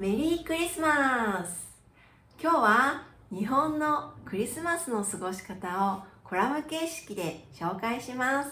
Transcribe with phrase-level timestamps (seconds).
[0.00, 1.68] メリークリスマス。
[2.42, 8.50] 今日は日本のクリスマスの過ごし方をコラム形式で紹介します。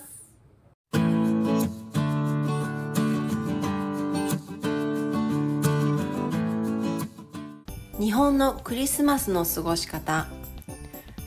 [7.98, 10.26] 日本のクリスマスの過ごし方。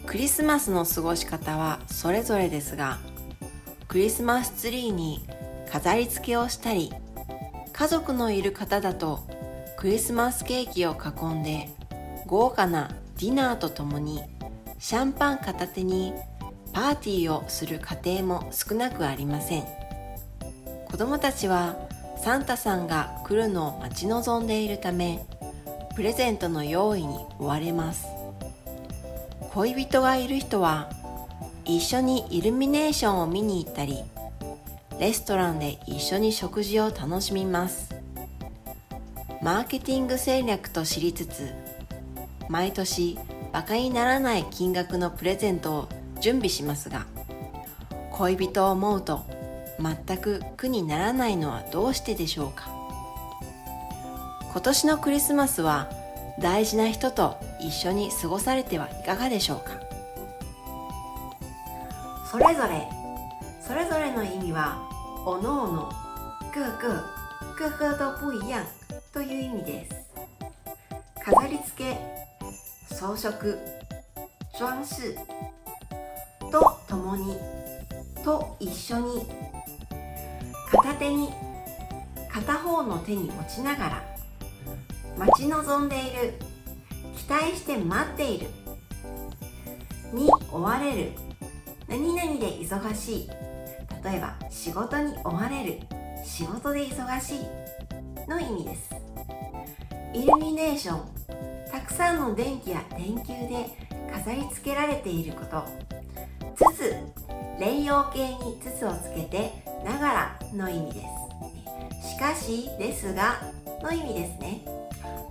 [0.06, 3.00] クリスマスの過ごし方はそれぞれですが
[3.88, 5.26] クリスマスツリーに
[5.72, 6.92] 飾り付けをしたり
[7.74, 9.41] 家族のいる方だと
[9.82, 11.68] クリスマスケーキを囲んで
[12.28, 14.22] 豪華なディナーとともに
[14.78, 16.14] シャンパン片手に
[16.72, 19.64] パーティーをする家庭も少なくありません。
[20.86, 21.76] 子供たちは
[22.24, 25.26] サンタさんが来るのを待ち望んでいるため
[25.96, 28.06] プレゼントの用意に追われます。
[29.52, 30.92] 恋人がいる人は
[31.66, 34.04] 一緒にイルミネーションを見に行ったり
[35.00, 38.01] レストランで一緒に食事を楽しみます。
[39.42, 41.52] マーケティング戦略と知りつつ
[42.48, 43.18] 毎年
[43.52, 47.06] バカにならない金額のプレゼントを準備しますが
[48.12, 49.26] 恋人を思うと
[49.80, 52.70] 全く苦にならないのはどうしてでしょうか。
[54.52, 55.90] 今年のクリスマスは
[56.40, 59.72] 大事な人と一緒に過ごされてはいかがでしょうか。
[62.30, 62.88] それぞれ
[63.60, 64.88] それぞれの意味は
[65.26, 65.92] おのおの
[66.54, 67.04] 各个
[67.58, 68.64] 各个都不一样
[69.14, 69.92] という意味です。
[71.26, 71.98] 飾り付け
[72.96, 73.32] 装飾
[74.54, 74.88] 装飾。
[76.50, 77.38] と共に
[78.24, 79.28] と一緒に。
[80.72, 81.30] 片手に
[82.32, 84.16] 片方の手に持ちながら
[85.18, 86.36] 待ち望んでいる。
[87.18, 88.48] 期待して待っている。
[90.14, 91.12] に追われる。
[91.90, 93.30] 何々で忙しい。
[94.06, 95.80] 例えば仕事に追われる。
[96.24, 97.40] 仕事で忙しい。
[98.30, 99.01] の意味です。
[100.14, 101.02] イルミネーション。
[101.72, 103.68] たくさんの電気や電球で
[104.12, 105.64] 飾り付けられていること。
[106.56, 106.96] 筒。
[107.60, 111.02] 連用形に筒をつけてながらの意味で
[112.02, 112.10] す。
[112.10, 113.42] しかしですが
[113.82, 114.66] の意味ですね。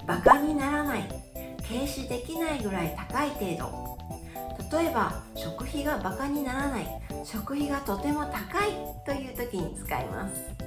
[0.07, 1.09] バカにならない。
[1.69, 4.79] 軽視できないぐらい高い程度。
[4.79, 6.87] 例えば食費がバカにならない。
[7.25, 8.71] 食費がとても高い
[9.05, 10.60] という時に使います。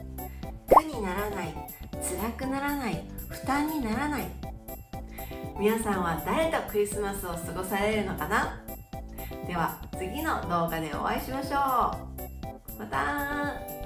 [0.93, 1.53] にならない
[2.01, 4.27] 辛くならない負担にならない。
[5.59, 8.59] 皆さんは誰とクリスマスを過ごされるのかな？
[9.47, 11.95] では次の動画でお会いしましょ
[12.77, 12.79] う。
[12.79, 13.82] また。